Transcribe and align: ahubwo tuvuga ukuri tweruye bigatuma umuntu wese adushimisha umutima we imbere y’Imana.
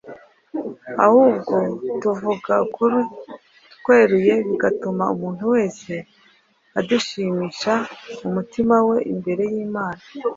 ahubwo 1.05 1.55
tuvuga 2.01 2.53
ukuri 2.65 2.99
tweruye 3.81 4.33
bigatuma 4.47 5.03
umuntu 5.13 5.43
wese 5.53 5.93
adushimisha 6.79 7.73
umutima 8.27 8.75
we 8.87 8.97
imbere 9.13 9.43
y’Imana. 9.53 10.01